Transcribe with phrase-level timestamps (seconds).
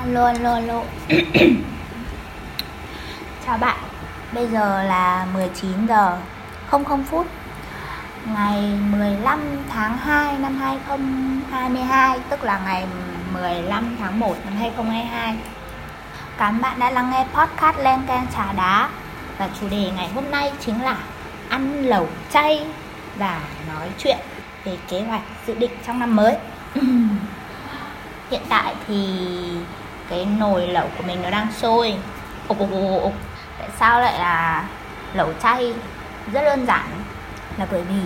[0.00, 0.82] Alo alo alo
[3.46, 3.76] Chào bạn.
[4.34, 6.18] Bây giờ là 19 giờ
[6.70, 7.26] 00 phút.
[8.34, 8.60] Ngày
[8.98, 12.86] 15 tháng 2 năm 2022 Tức là ngày
[13.32, 15.36] 15 tháng 1 năm 2022
[16.38, 18.88] Cảm bạn đã lắng nghe podcast Len Can Trà Đá.
[19.38, 20.96] Và chủ đề ngày hôm nay chính là
[21.48, 22.66] Ăn lẩu chay
[23.16, 24.18] Và nói chuyện
[24.64, 26.36] về kế hoạch dự định trong năm mới.
[28.30, 29.16] Hiện tại thì
[30.10, 31.94] cái nồi lẩu của mình nó đang sôi.
[32.48, 33.14] Ục ục ục ục
[33.58, 34.64] tại sao lại là
[35.14, 35.74] lẩu chay?
[36.32, 36.86] Rất đơn giản.
[37.56, 38.00] Là bởi vì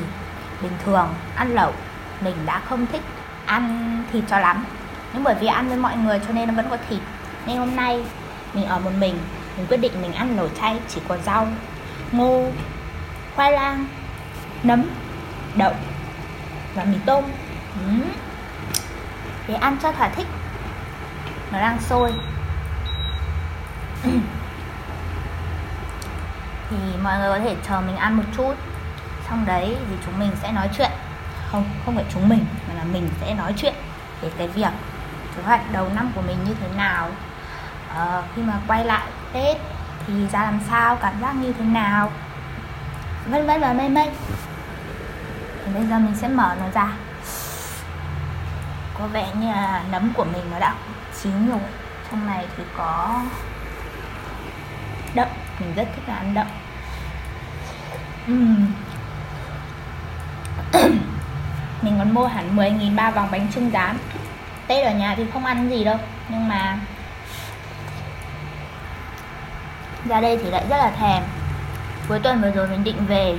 [0.62, 1.72] bình thường ăn lẩu,
[2.20, 3.02] mình đã không thích
[3.46, 4.64] ăn thịt cho lắm.
[5.12, 7.00] Nhưng bởi vì ăn với mọi người cho nên nó vẫn có thịt.
[7.46, 8.05] Nên hôm nay
[8.55, 9.18] mình ở một mình
[9.56, 11.48] mình quyết định mình ăn lẩu chay chỉ có rau,
[12.12, 12.46] ngô,
[13.36, 13.86] khoai lang,
[14.62, 14.84] nấm,
[15.55, 15.72] đậu
[16.74, 17.24] và mì tôm.
[17.86, 18.02] Uhm.
[19.48, 20.27] để ăn cho thỏa thích
[21.54, 22.12] nó đang sôi.
[26.70, 28.55] Thì mọi người có thể chờ mình ăn một chút.
[29.28, 30.91] Xong đấy thì chúng mình sẽ nói chuyện.
[31.50, 33.75] Không không phải chúng mình mà là mình sẽ nói chuyện
[34.20, 34.72] về cái việc
[35.36, 37.10] kế hoạch đầu năm của mình như thế nào.
[37.94, 39.56] Ờ, khi mà quay lại tết
[40.06, 42.10] thì ra làm sao cảm giác như thế nào?
[43.27, 44.10] Vân vân và mây mây.
[45.64, 46.92] Thì bây giờ mình sẽ mở nó ra.
[48.98, 50.75] Có vẻ như là nấm của mình nó đã
[51.25, 51.61] chín rồi.
[52.11, 53.20] Trong này thì có
[55.14, 55.27] đậu
[55.61, 56.44] mình rất thích là ăn đậu
[58.33, 58.66] uhm.
[61.83, 63.97] mình còn mua hẳn 10.000 ba vòng bánh trưng rán.
[64.66, 65.97] Tết ở nhà thì không ăn gì đâu,
[66.28, 66.78] nhưng mà
[70.05, 71.22] ra đây thì lại rất là thèm.
[72.09, 73.38] Cuối tuần vừa rồi mình định về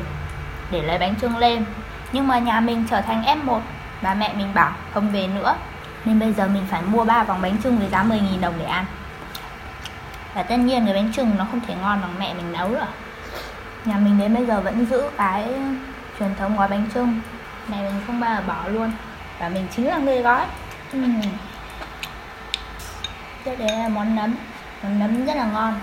[0.72, 1.66] để lấy bánh trưng lên,
[2.12, 3.60] nhưng mà nhà mình trở thành F1
[4.02, 5.56] và mẹ mình bảo không về nữa
[6.06, 8.66] nên bây giờ mình phải mua ba vòng bánh trưng với giá 10.000 đồng để
[8.66, 8.86] ăn.
[10.34, 12.88] Và tất nhiên cái bánh trưng nó không thể ngon bằng mẹ mình nấu rồi
[13.86, 15.50] nhà mình đến bây giờ vẫn giữ cái
[16.20, 17.22] truyền thống gói bánh trưng
[17.68, 18.92] mẹ mình không bao giờ bỏ luôn.
[19.40, 20.46] Và mình chính là người gói.
[20.98, 21.22] Uhm.
[23.44, 24.36] tiếp đến là món nấm.
[24.84, 25.80] Món nấm rất là ngon.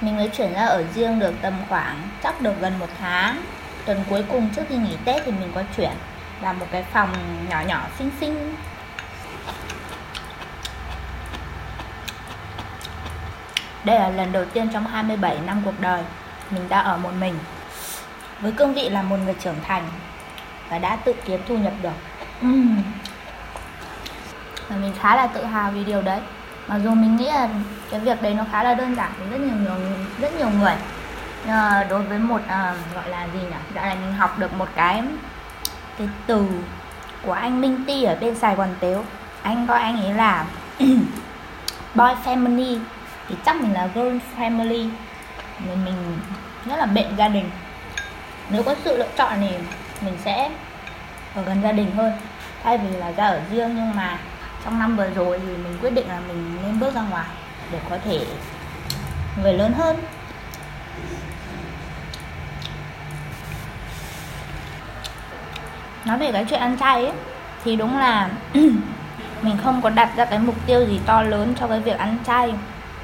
[0.00, 3.42] Mình mới chuyển ra ở riêng được tầm khoảng chắc được gần một tháng.
[3.84, 5.92] Tuần cuối cùng trước khi nghỉ tết thì mình có chuyển
[6.42, 7.12] là một cái phòng
[7.50, 8.54] nhỏ nhỏ xinh xinh.
[13.84, 16.02] Đây là lần đầu tiên trong 27 năm cuộc đời
[16.50, 17.38] mình đã ở một mình
[18.40, 19.82] với cương vị là một người trưởng thành
[20.68, 21.90] và đã tự kiếm thu nhập được.
[22.46, 22.82] Uhm.
[24.68, 26.20] và mình khá là tự hào vì điều đấy.
[26.68, 27.48] Mặc dù mình nghĩ là
[27.90, 29.78] cái việc đấy nó khá là đơn giản với rất nhiều người
[30.20, 30.74] rất nhiều người.
[31.46, 33.74] Nhưng đối với một uh, gọi là gì nhỉ?
[33.74, 35.02] Gọi là mình học được một cái
[35.98, 36.46] cái từ
[37.22, 39.04] của anh Minh Ti ở bên Sài Gòn Tếu.
[39.42, 40.46] Anh coi anh ấy là
[41.94, 42.78] boy family,
[43.28, 44.88] thì chắc mình là girl family.
[45.58, 46.18] Mình mình
[46.64, 47.50] rất là bệnh gia đình.
[48.50, 49.50] Nếu có sự lựa chọn thì
[50.00, 50.50] mình sẽ
[51.34, 52.12] ở gần gia đình hơn.
[52.62, 54.18] Thay vì là ra ở riêng, nhưng mà
[54.64, 57.26] trong năm vừa rồi thì mình quyết định là mình nên bước ra ngoài
[57.72, 58.20] để có thể
[59.42, 59.96] người lớn hơn.
[66.06, 67.14] Nói về cái chuyện ăn chay ấy,
[67.64, 68.28] thì đúng là
[69.42, 72.18] mình không có đặt ra cái mục tiêu gì to lớn cho cái việc ăn
[72.26, 72.54] chay.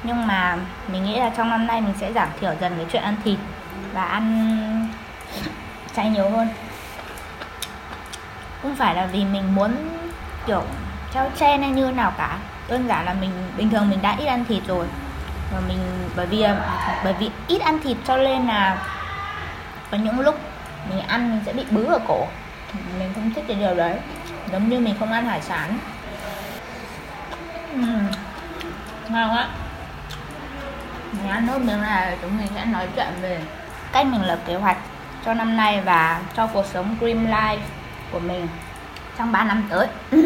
[0.03, 3.03] Nhưng mà mình nghĩ là trong năm nay mình sẽ giảm thiểu dần cái chuyện
[3.03, 3.39] ăn thịt
[3.93, 4.87] và ăn
[5.95, 6.47] chay nhiều hơn.
[8.61, 9.75] Không phải là vì mình muốn,
[10.47, 10.63] kiểu
[11.11, 12.37] theo trend hay như nào cả.
[12.69, 14.85] Đơn giản là mình, bình thường mình đã ít ăn thịt rồi.
[15.53, 15.79] Và mình,
[16.15, 16.45] bởi vì
[17.03, 18.77] bởi vì ít ăn thịt cho nên là
[19.91, 20.39] có những lúc
[20.89, 22.27] mình ăn mình sẽ bị bứ ở cổ
[22.99, 23.99] mình không thích cái điều đấy.
[24.51, 25.77] Giống như mình không ăn hải sản.
[27.73, 28.07] Uhm,
[29.09, 29.47] ngon quá.
[31.11, 33.41] Mình ăn nốt miếng này chúng mình sẽ nói chuyện về
[33.91, 34.77] cách mình lập kế hoạch
[35.25, 37.59] cho năm nay và cho cuộc sống dream life
[38.11, 38.47] của mình
[39.17, 39.87] trong 3 năm tới.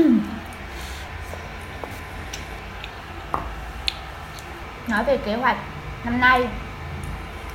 [4.87, 5.57] Nói về kế hoạch
[6.03, 6.47] năm nay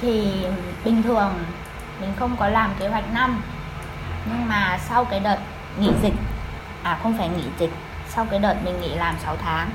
[0.01, 0.45] thì
[0.85, 1.45] bình thường
[2.01, 3.43] mình không có làm kế hoạch năm
[4.27, 5.39] nhưng mà sau cái đợt
[5.79, 6.15] nghỉ dịch
[6.83, 7.71] à không phải nghỉ dịch,
[8.09, 9.71] sau cái đợt mình nghỉ làm 6 tháng,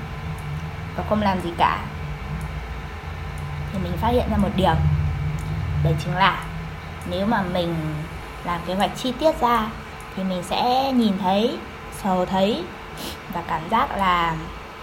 [0.95, 1.79] và không làm gì cả,
[3.71, 4.75] thì mình phát hiện ra một điều.
[5.83, 6.43] Đấy chính là
[7.09, 7.75] nếu mà mình
[8.43, 9.67] làm kế hoạch chi tiết ra,
[10.15, 11.57] thì mình sẽ nhìn thấy,
[12.03, 12.63] sờ thấy,
[13.33, 14.35] và cảm giác là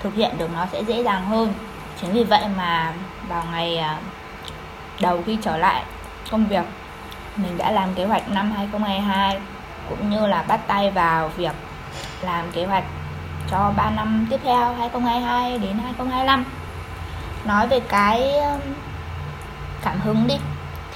[0.03, 1.55] thực hiện được nó sẽ dễ dàng hơn.
[2.01, 2.93] Chính vì vậy mà
[3.29, 3.99] vào ngày à,
[5.01, 5.85] đầu khi trở lại
[6.31, 6.65] công việc,
[7.37, 9.41] mình đã làm kế hoạch năm 2022
[9.89, 11.53] cũng như là bắt tay vào việc
[12.23, 12.85] làm kế hoạch
[13.51, 16.45] cho 3 năm tiếp theo 2022 đến 2025
[17.45, 18.61] nói về cái um,
[19.83, 20.35] cảm hứng đi,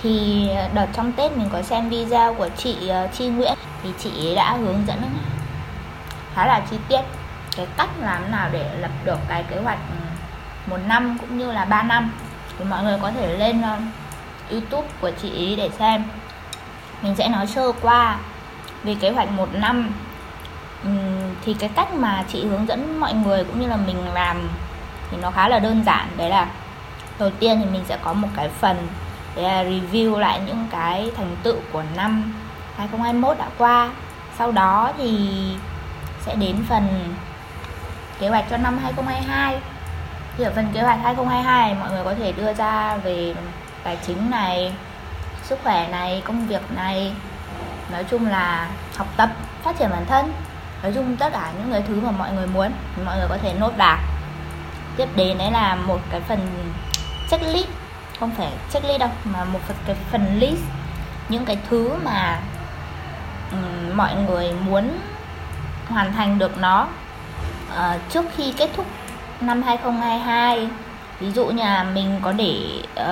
[0.02, 3.54] thì đợt trong Tết mình có xem video của chị ờ, Chi Nguyễn.
[3.82, 5.02] Thì chị đã hướng dẫn
[6.34, 7.00] khá là chi tiết
[7.56, 9.96] cái cách làm nào để lập được cái kế hoạch ừ,
[10.66, 12.12] một năm cũng như là 3 năm.
[12.58, 13.90] Thì mọi người có thể lên um,
[14.50, 16.04] YouTube của chị ý để xem.
[17.02, 18.18] Mình sẽ nói sơ qua
[18.84, 19.90] về kế hoạch một năm
[21.44, 24.48] thì cái cách mà chị hướng dẫn mọi người cũng như là mình làm
[25.10, 26.08] thì nó khá là đơn giản.
[26.16, 26.46] Đấy là
[27.18, 28.76] đầu tiên thì mình sẽ có một cái phần
[29.36, 32.34] để là review lại những cái thành tựu của năm
[32.76, 33.90] 2021 đã qua.
[34.38, 35.28] Sau đó thì
[36.20, 37.14] sẽ đến phần
[38.20, 39.58] kế hoạch cho năm 2022
[40.36, 43.34] thì ở phần kế hoạch 2022 mọi người có thể đưa ra về
[43.82, 44.72] tài chính này,
[45.42, 47.12] sức khỏe này, công việc này
[47.92, 49.30] nói chung là học tập
[49.62, 50.32] phát triển bản thân.
[50.82, 52.72] Nói chung tất cả những cái thứ mà mọi người muốn
[53.04, 53.98] mọi người có thể nốt đạt.
[54.96, 56.38] Tiếp đến đấy là một cái phần
[57.30, 57.68] checklist.
[58.20, 60.62] Không phải checklist đâu mà một cái phần list.
[61.28, 62.40] Những cái thứ mà
[63.52, 64.98] um, mọi người muốn
[65.88, 66.88] hoàn thành được nó
[67.72, 68.86] uh, trước khi kết thúc
[69.40, 70.68] năm 2022
[71.20, 72.54] ví dụ như là mình có để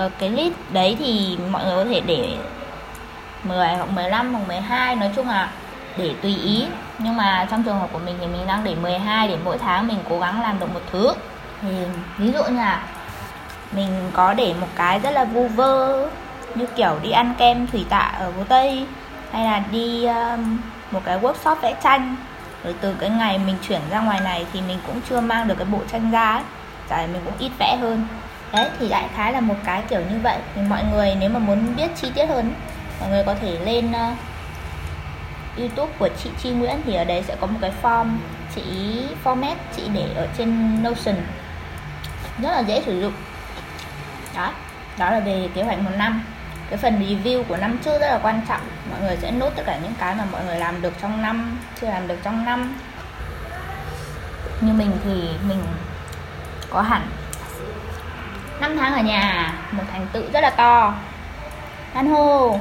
[0.06, 2.37] uh, cái list đấy thì mọi người có thể để
[3.43, 5.50] 10 hoặc 15 hoặc 12 nói chung là
[5.97, 6.67] để tùy ý.
[6.99, 9.87] Nhưng mà trong trường hợp của mình thì mình đang để 12 để mỗi tháng
[9.87, 11.12] mình cố gắng làm được một thứ.
[11.62, 11.69] Thì
[12.19, 12.83] ví dụ như là
[13.73, 16.06] mình có để một cái rất là vu vơ
[16.55, 18.87] như kiểu đi ăn kem thủy tạ ở phố Tây
[19.33, 20.59] hay là đi um,
[20.91, 22.17] một cái workshop vẽ tranh.
[22.65, 25.55] Rồi từ cái ngày mình chuyển ra ngoài này thì mình cũng chưa mang được
[25.59, 26.43] cái bộ tranh ra ấy.
[26.88, 28.06] Tại mình cũng ít vẽ hơn.
[28.53, 30.38] Đấy thì đại khái là một cái kiểu như vậy.
[30.55, 32.55] Thì mọi người nếu mà muốn biết chi tiết hơn
[33.01, 34.17] mọi người có thể lên uh,
[35.59, 38.07] youtube của chị chi nguyễn thì ở đấy sẽ có một cái form
[38.55, 38.63] chị
[39.25, 41.17] format chị để ở trên notion.
[42.43, 43.13] Rất là dễ sử dụng.
[44.35, 44.53] Đó
[44.99, 46.25] đó là về kế hoạch một năm.
[46.71, 48.61] Cái phần review của năm trước rất là quan trọng.
[48.91, 51.59] Mọi người sẽ nốt tất cả những cái mà mọi người làm được trong năm
[51.81, 52.75] chưa làm được trong năm.
[54.61, 55.63] Như mình thì mình
[56.71, 57.09] có hẳn
[58.61, 60.95] 5 tháng ở nhà một thành tựu rất là to.
[61.95, 62.61] Ăn hô!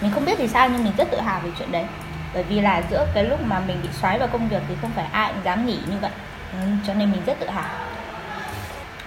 [0.00, 1.84] Mình không biết vì sao nhưng mình rất tự hào về chuyện đấy.
[2.34, 4.90] Bởi vì là giữa cái lúc mà mình bị xoáy vào công việc thì không
[4.96, 6.10] phải ai cũng dám nghỉ như vậy.
[6.52, 7.70] Ừ, cho nên mình rất tự hào.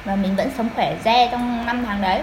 [0.06, 2.22] Và mình vẫn sống khỏe re trong năm tháng đấy.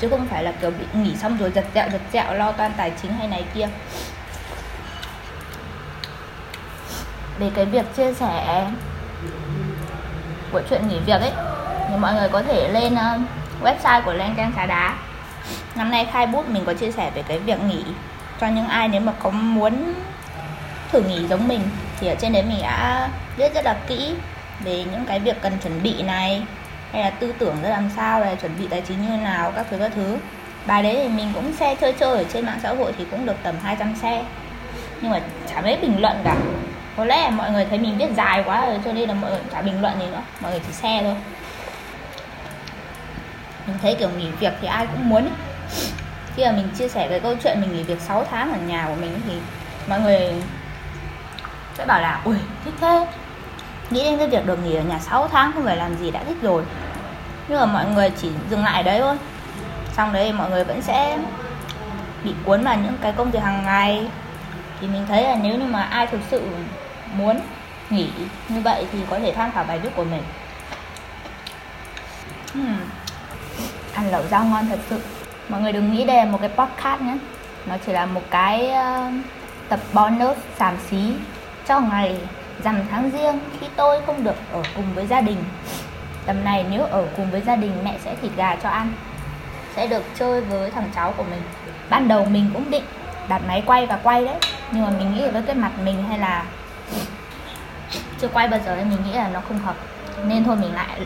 [0.00, 2.72] Chứ không phải là kiểu bị nghỉ xong rồi giật dẹo giật dẹo lo toan
[2.76, 3.68] tài chính hay này kia.
[7.38, 8.66] Về cái việc chia sẻ
[10.52, 11.32] của chuyện nghỉ việc ấy
[11.88, 13.18] thì mọi người có thể lên ờ,
[13.62, 14.94] website của Lan Trang Trà Đá.
[15.74, 17.84] Năm nay khai bút mình có chia sẻ về cái việc nghỉ
[18.40, 19.94] cho những ai nếu mà có muốn
[20.92, 21.60] thử nghỉ giống mình.
[22.00, 24.14] Thì ở trên đấy mình đã viết rất là kỹ
[24.60, 26.42] về những cái việc cần chuẩn bị này,
[26.92, 29.66] hay là tư tưởng ra làm sao này chuẩn bị tài chính như nào, các
[29.70, 30.18] thứ các thứ.
[30.66, 33.26] Bài đấy thì mình cũng xe chơi chơi ở trên mạng xã hội thì cũng
[33.26, 34.24] được tầm 200 xe.
[35.00, 35.20] Nhưng mà
[35.54, 36.36] chả mấy bình luận cả.
[36.96, 39.30] Có lẽ là mọi người thấy mình viết dài quá rồi, cho nên là mọi
[39.30, 40.22] người chả bình luận gì nữa.
[40.40, 41.16] Mọi người chỉ xe thôi.
[43.66, 45.49] Mình thấy kiểu nghỉ việc thì ai cũng muốn ấy
[46.36, 48.86] khi mà mình chia sẻ cái câu chuyện mình nghỉ việc 6 tháng ở nhà
[48.88, 49.34] của mình thì
[49.88, 50.34] mọi người
[51.78, 53.06] sẽ bảo là, ui, thích thế.
[53.90, 56.24] Nghĩ đến cái việc được nghỉ ở nhà 6 tháng không phải làm gì đã
[56.24, 56.62] thích rồi.
[57.48, 59.16] Nhưng mà mọi người chỉ dừng lại đấy thôi.
[59.92, 61.18] Xong đấy mọi người vẫn sẽ
[62.24, 64.08] bị cuốn vào những cái công việc hàng ngày.
[64.80, 66.48] Thì mình thấy là nếu như mà ai thực sự
[67.12, 67.40] muốn
[67.90, 68.08] nghỉ
[68.48, 70.22] như vậy thì có thể tham khảo bài viết của mình.
[72.58, 72.76] Uhm.
[73.94, 75.00] ăn lẩu rau ngon thật sự
[75.50, 77.16] mọi người đừng nghĩ đây là một cái podcast nhé.
[77.66, 79.14] Nó chỉ là một cái uh,
[79.68, 81.12] tập bonus xàm xí
[81.68, 82.16] cho ngày
[82.64, 85.44] rằm tháng riêng khi tôi không được ở cùng với gia đình.
[86.26, 88.92] Tầm này nếu ở cùng với gia đình mẹ sẽ thịt gà cho ăn
[89.76, 91.42] sẽ được chơi với thằng cháu của mình.
[91.90, 92.84] Ban đầu mình cũng định
[93.28, 94.36] đặt máy quay và quay đấy
[94.72, 96.44] nhưng mà mình nghĩ với cái mặt mình hay là
[98.20, 99.74] chưa quay bao giờ nên mình nghĩ là nó không hợp.
[100.24, 101.00] Nên thôi mình lại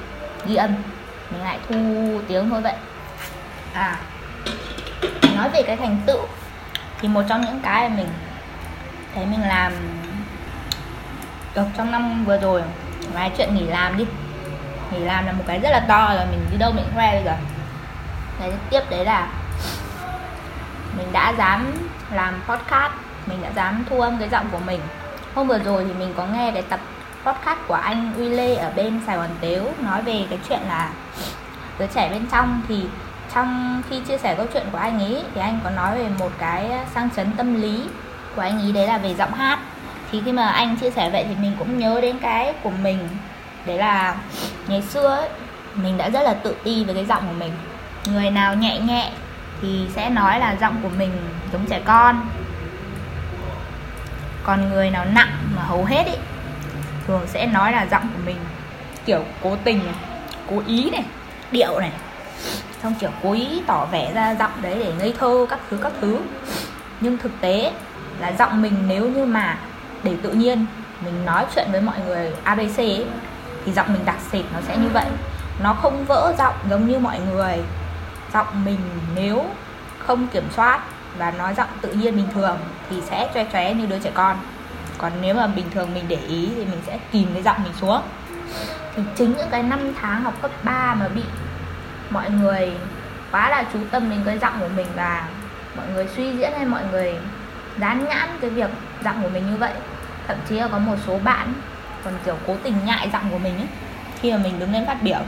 [0.46, 0.70] ghi âm
[1.30, 1.76] mình lại thu
[2.28, 2.74] tiếng thôi vậy.
[3.72, 3.96] À
[5.36, 6.20] nói về cái thành tựu,
[7.00, 8.08] thì một trong những cái mình
[9.14, 9.72] thấy mình làm
[11.54, 12.62] được trong năm vừa rồi,
[13.12, 14.06] ngoài chuyện nghỉ làm đi.
[14.90, 17.24] Nghỉ làm là một cái rất là to rồi, mình đi đâu mình khoe bây
[17.24, 17.36] giờ.
[18.40, 19.28] Đấy, tiếp đấy là
[20.96, 22.92] mình đã dám làm podcast,
[23.26, 24.80] mình đã dám thu âm cái giọng của mình.
[25.34, 26.80] Hôm vừa rồi thì mình có nghe cái tập
[27.24, 30.90] podcast của anh Uy Lê ở bên Sài Gòn Tếu nói về cái chuyện là
[31.78, 32.84] đứa trẻ bên trong thì
[33.34, 36.30] trong khi chia sẻ câu chuyện của anh ấy thì anh có nói về một
[36.38, 37.82] cái ờ, sang chấn tâm lý
[38.36, 39.58] của anh ấy đấy là về giọng hát.
[40.12, 43.08] Thì khi mà anh chia sẻ vậy thì mình cũng nhớ đến cái của mình
[43.66, 44.16] đấy là
[44.68, 45.28] ngày xưa ấy,
[45.74, 47.52] mình đã rất là tự ti với cái giọng của mình.
[48.06, 49.10] Người nào nhẹ nhẹ
[49.62, 51.10] thì sẽ nói là giọng của mình
[51.52, 52.28] giống trẻ con.
[54.42, 56.18] Còn người nào nặng mà hầu hết ấy
[57.06, 58.36] thường sẽ nói là giọng của mình
[59.06, 59.94] kiểu cố tình này
[60.50, 61.04] cố ý này
[61.50, 61.90] điệu này
[62.84, 65.92] xong kiểu cố ý tỏ vẻ ra giọng đấy để ngây thơ các thứ các
[66.00, 66.18] thứ.
[67.00, 67.72] Nhưng thực tế
[68.20, 69.58] là giọng mình nếu như mà
[70.02, 70.66] để tự nhiên
[71.04, 73.06] mình nói chuyện với mọi người abc ấy,
[73.64, 75.06] thì giọng mình đặc sệt nó sẽ như vậy.
[75.62, 77.58] Nó không vỡ giọng giống như mọi người.
[78.34, 78.80] Giọng mình
[79.14, 79.44] nếu
[79.98, 80.80] không kiểm soát
[81.18, 82.56] và nói giọng tự nhiên bình thường
[82.90, 84.36] thì sẽ choe choé như đứa trẻ con.
[84.98, 87.72] Còn nếu mà bình thường mình để ý thì mình sẽ kìm cái giọng mình
[87.80, 88.00] xuống.
[88.96, 91.22] Thì chính những cái năm tháng học cấp 3 mà bị
[92.14, 92.72] mọi người
[93.30, 95.28] quá là chú tâm đến cái giọng của mình và
[95.76, 97.14] mọi người suy diễn hay mọi người
[97.78, 98.70] dán nhãn cái việc
[99.04, 99.72] giọng của mình như vậy.
[100.28, 101.52] Thậm chí là có một số bạn
[102.04, 103.66] còn, kiểu, cố tình nhại giọng của mình ấy,
[104.20, 105.20] khi mà mình đứng lên phát biểu.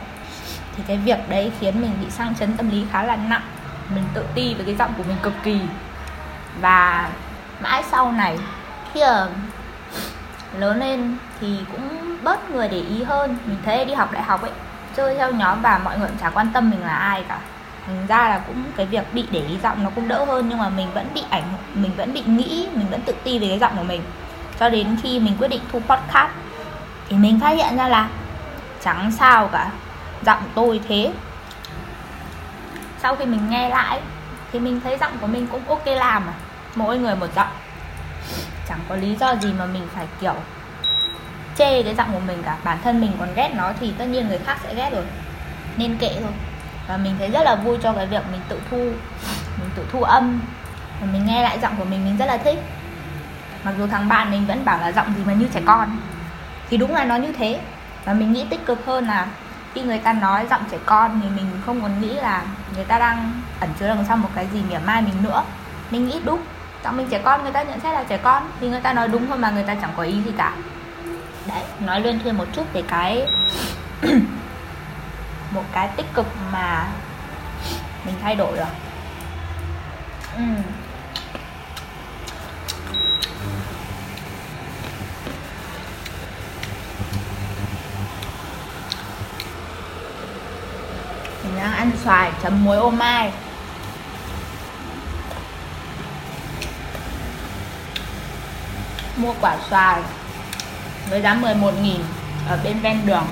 [0.76, 3.42] Thì cái việc đấy khiến mình bị sang chấn tâm lý khá là nặng.
[3.94, 5.60] Mình tự ti với cái giọng của mình cực kỳ.
[6.60, 7.08] Và
[7.60, 8.38] mãi sau này,
[8.94, 9.26] khi mà
[10.58, 13.36] lớn lên thì cũng bớt người để ý hơn.
[13.46, 14.52] Mình thấy đi học đại học ấy
[14.96, 17.38] chơi theo nhóm và mọi người cũng chả quan tâm mình là ai cả.
[17.86, 20.58] Thành ra là cũng cái việc bị để ý giọng nó cũng đỡ hơn, nhưng
[20.58, 21.42] mà mình vẫn bị ảnh,
[21.74, 24.02] mình vẫn bị nghĩ, mình vẫn tự ti về cái giọng của mình.
[24.60, 26.30] Cho đến khi mình quyết định thu podcast,
[27.08, 28.08] thì mình phát hiện ra là
[28.84, 29.70] chẳng sao cả,
[30.22, 31.12] giọng tôi thế.
[33.02, 34.00] Sau khi mình nghe lại,
[34.52, 36.32] thì mình thấy giọng của mình cũng ok làm à.
[36.74, 37.48] Mỗi người một giọng.
[38.68, 40.34] Chẳng có lý do gì mà mình phải, kiểu
[41.58, 42.56] chê cái giọng của mình cả.
[42.64, 45.04] Bản thân mình còn ghét nó thì tất nhiên người khác sẽ ghét rồi.
[45.76, 46.32] Nên kệ thôi.
[46.88, 48.76] Và mình thấy rất là vui cho cái việc mình tự thu,
[49.58, 50.40] mình tự thu âm.
[51.00, 52.58] Và mình nghe lại giọng của mình mình rất là thích.
[53.64, 55.98] Mặc dù thằng bạn mình vẫn bảo là giọng gì mà như trẻ con.
[56.70, 57.60] Thì đúng là nó như thế.
[58.04, 59.26] Và mình nghĩ tích cực hơn là
[59.74, 62.42] khi người ta nói giọng trẻ con thì mình không còn nghĩ là
[62.74, 65.42] người ta đang ẩn chứa đằng sau một cái gì mỉa mai mình nữa.
[65.90, 66.40] Mình nghĩ đúng.
[66.84, 69.08] Giọng mình trẻ con, người ta nhận xét là trẻ con thì người ta nói
[69.08, 70.52] đúng thôi mà người ta chẳng có ý gì cả
[71.48, 73.26] đấy, nói luôn thêm một chút về cái
[75.50, 76.88] một cái tích cực mà
[78.04, 78.66] mình thay đổi rồi.
[80.36, 80.62] Uhm.
[91.46, 93.32] mình đang ăn xoài chấm muối ô mai.
[99.16, 100.02] Mua quả xoài
[101.10, 102.00] với giá 11 nghìn
[102.48, 103.26] ở bên ven đường.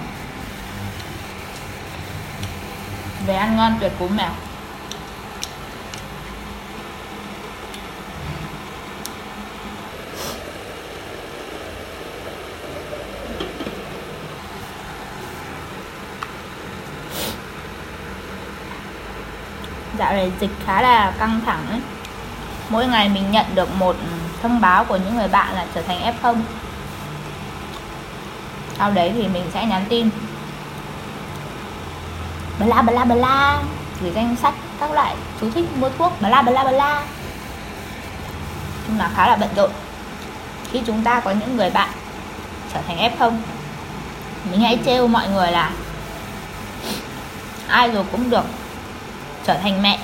[3.27, 4.31] Về ăn ngon tuyệt cú mèo.
[19.99, 21.81] Dạo này dịch khá là căng thẳng ấy.
[22.69, 23.97] mỗi ngày mình nhận được một
[24.43, 26.37] thông báo của những người bạn là trở thành f0
[28.79, 30.11] sau đấy thì mình sẽ nhắn tin.
[32.59, 33.63] Bla bla bla
[34.01, 36.13] gửi danh sách các loại chú thích mua thuốc.
[36.21, 37.05] Bla bla bla
[38.89, 39.71] nhưng là khá là bận rộn.
[40.73, 41.89] Khi chúng ta có những người bạn
[42.75, 43.33] trở thành f0
[44.51, 45.71] mình hãy trêu mọi người là
[47.69, 48.45] ai rồi cũng được
[49.45, 49.99] trở thành mẹ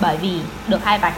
[0.00, 1.14] bởi vì được hai vạch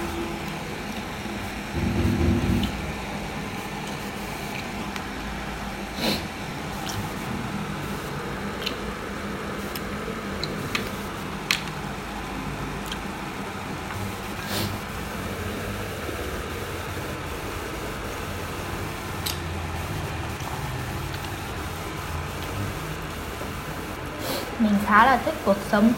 [24.58, 25.92] mình khá là thích cuộc sống.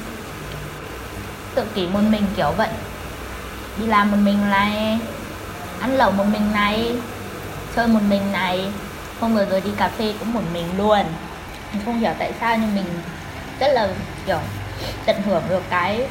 [1.55, 2.69] Tự kỷ một mình kiểu vậy.
[3.79, 4.99] Đi làm một mình này
[5.81, 6.97] ăn lẩu một mình này
[7.77, 8.73] chơi một mình này.
[9.21, 11.05] Hôm vừa rồi đi cà phê cũng một mình luôn.
[11.73, 12.85] Mình không hiểu tại sao nhưng mình
[13.61, 13.89] rất là
[14.27, 14.39] kiểu
[15.07, 16.07] tận hưởng được cái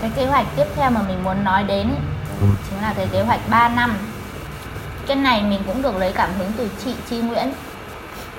[0.00, 1.94] cái kế hoạch tiếp theo mà mình muốn nói đến.
[2.40, 3.96] Chính là cái kế hoạch 3 năm.
[5.06, 7.52] Cái này mình cũng được lấy cảm hứng từ chị Chi Nguyễn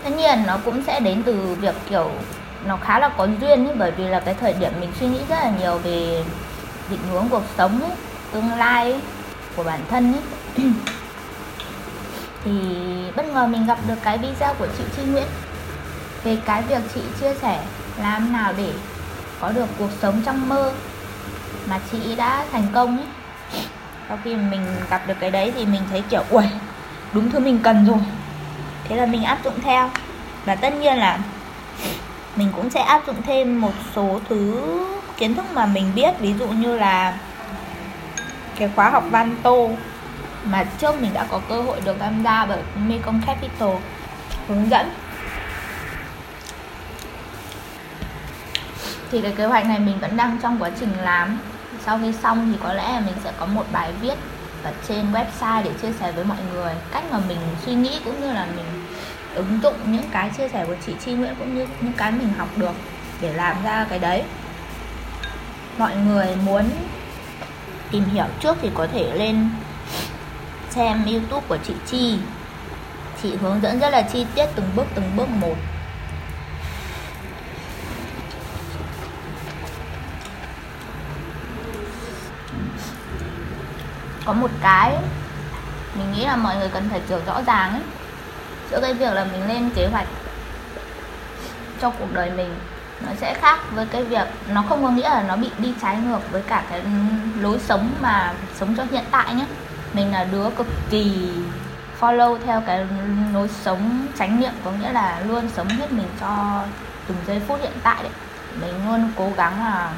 [0.07, 2.11] tất nhiên nó cũng sẽ đến từ việc kiểu
[2.65, 5.19] nó khá là có duyên ấy, bởi vì là cái thời điểm mình suy nghĩ
[5.29, 6.23] rất là nhiều về
[6.89, 7.91] định hướng cuộc sống ấy,
[8.31, 9.01] tương lai ấy,
[9.55, 10.21] của bản thân ấy.
[12.43, 12.51] thì
[13.15, 15.27] bất ngờ mình gặp được cái video của chị Chi Nguyễn
[16.23, 17.63] về cái việc chị chia sẻ
[18.01, 18.71] làm nào để
[19.39, 20.71] có được cuộc sống trong mơ
[21.69, 23.07] mà chị đã thành công ấy
[24.07, 26.43] sau khi mình gặp được cái đấy thì mình thấy kiểu ui
[27.13, 27.99] đúng thứ mình cần rồi
[28.89, 29.89] thế là mình áp dụng theo.
[30.45, 31.19] Và tất nhiên là
[32.35, 34.61] mình cũng sẽ áp dụng thêm một số thứ
[35.17, 36.19] kiến thức mà mình biết.
[36.19, 37.17] Ví dụ như là
[38.55, 39.71] cái khóa học văn tô
[40.43, 43.69] mà trước mình đã có cơ hội được tham gia bởi Mekong Capital
[44.47, 44.89] hướng dẫn.
[49.11, 51.39] Thì cái kế hoạch này mình vẫn đang trong quá trình làm.
[51.85, 54.15] Sau khi xong thì có lẽ là mình sẽ có một bài viết
[54.67, 56.73] ở trên website để chia sẻ với mọi người.
[56.91, 58.65] Cách mà mình suy nghĩ cũng như là mình
[59.35, 62.29] ứng dụng những cái chia sẻ của chị Chi Nguyễn cũng như những cái mình
[62.37, 62.73] học được
[63.21, 64.23] để làm ra cái đấy.
[65.77, 66.69] Mọi người muốn
[67.91, 69.49] tìm hiểu trước thì có thể lên
[70.69, 72.17] xem youtube của chị Chi.
[73.23, 75.55] Chị hướng dẫn rất là chi tiết từng bước từng bước một.
[84.27, 84.93] Có một cái
[85.95, 87.81] mình nghĩ là mọi người cần phải hiểu rõ ràng ấy,
[88.71, 90.07] giữa cái việc là mình lên kế hoạch
[91.81, 92.55] cho cuộc đời mình,
[93.05, 95.97] nó sẽ khác với cái việc, nó không có nghĩa là nó bị đi trái
[95.97, 96.81] ngược với cả cái
[97.39, 99.45] lối sống mà sống cho hiện tại nhé
[99.93, 101.29] mình là đứa cực kỳ
[101.99, 102.85] follow theo cái
[103.33, 106.61] lối sống, chánh niệm có nghĩa là luôn sống hết mình cho
[107.07, 108.11] từng giây phút hiện tại đấy.
[108.61, 109.91] Mình luôn cố gắng là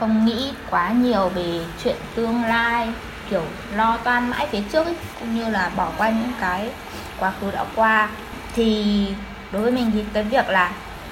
[0.00, 2.92] không nghĩ quá nhiều về chuyện tương lai
[3.30, 3.42] kiểu
[3.74, 6.70] lo toan mãi phía trước ấy, cũng như là bỏ qua những cái
[7.18, 8.08] quá khứ đã qua.
[8.54, 9.06] Thì
[9.52, 10.70] đối với mình thì cái việc là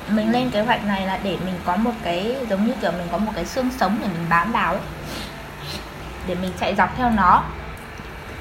[0.09, 3.09] mình lên kế hoạch này là để mình có một cái giống như kiểu mình
[3.13, 4.83] có một cái xương sống để mình bám vào ấy
[6.27, 7.43] để mình chạy dọc theo nó.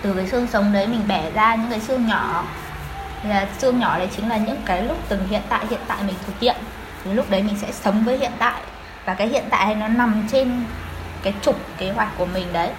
[0.01, 2.43] Từ cái xương sống đấy mình bẻ ra những cái xương nhỏ.
[3.23, 5.97] Thì là xương nhỏ đấy chính là những cái lúc từng hiện tại hiện tại
[6.03, 6.55] mình thực hiện.
[7.03, 8.61] Thì lúc đấy mình sẽ sống với hiện tại.
[9.05, 10.63] Và cái hiện tại nó nằm trên
[11.23, 12.69] cái trục kế hoạch của mình đấy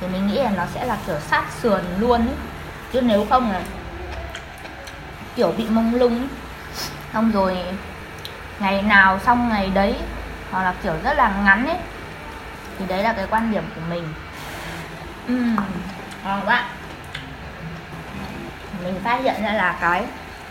[0.00, 2.36] thì mình nghĩ là nó sẽ là kiểu sát sườn luôn ấy.
[2.92, 3.60] chứ nếu không là
[5.36, 6.28] kiểu bị mông lung ấy.
[7.12, 7.58] xong rồi
[8.58, 9.96] ngày nào xong ngày đấy
[10.50, 11.78] hoặc là kiểu rất là ngắn ấy
[12.78, 14.04] thì đấy là cái quan điểm của mình.
[15.32, 15.56] Uhm,
[16.24, 16.64] ngon quá.
[18.84, 20.04] Mình phát hiện ra là cái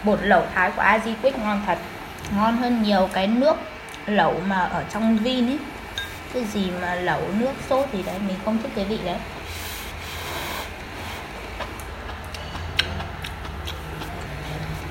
[0.04, 1.78] bột lẩu thái của Aji Quick ngon thật.
[2.36, 3.56] Ngon hơn nhiều cái nước
[4.06, 5.60] lẩu mà ở trong vin ấy
[6.34, 9.18] cái gì mà lẩu nước sốt gì đấy mình không thích cái vị đấy.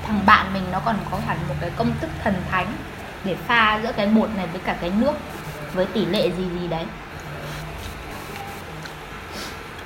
[0.03, 2.73] Thằng bạn mình nó còn có hẳn một cái công thức thần thánh
[3.23, 5.13] để pha giữa cái bột này với cả cái nước
[5.73, 6.85] với tỷ lệ gì gì đấy.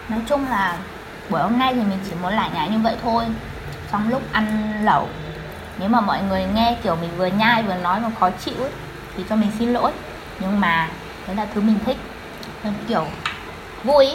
[0.09, 0.77] Nói chung là
[1.29, 3.25] buổi hôm nay thì mình chỉ muốn lại nhải như vậy thôi.
[3.91, 5.09] Trong lúc ăn lẩu
[5.79, 8.71] nếu mà mọi người nghe kiểu mình vừa nhai vừa nói mà khó chịu ấy,
[9.17, 9.91] thì cho mình xin lỗi.
[10.39, 10.89] Nhưng mà
[11.27, 11.97] đấy là thứ mình thích.
[12.63, 13.05] Nên kiểu
[13.83, 14.07] vui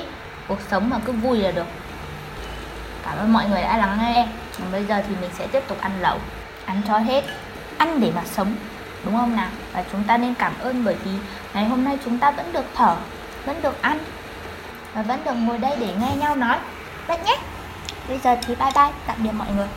[0.48, 1.66] cuộc sống mà cứ vui là được.
[3.05, 4.29] Cảm ơn mọi người đã lắng nghe.
[4.59, 6.18] Còn bây giờ thì mình sẽ tiếp tục ăn lẩu.
[6.64, 7.25] Ăn cho hết.
[7.79, 8.55] Ăn để mà sống.
[9.05, 9.48] Đúng không nào?
[9.72, 11.11] Và chúng ta nên cảm ơn bởi vì
[11.55, 12.96] ngày hôm nay chúng ta vẫn được thở,
[13.44, 13.98] vẫn được ăn
[14.94, 16.59] và vẫn được ngồi đây để nghe nhau nói.
[17.07, 17.37] Vậy nhé.
[18.09, 18.90] Bây giờ thì bye bye.
[19.07, 19.68] Tạm biệt mọi người.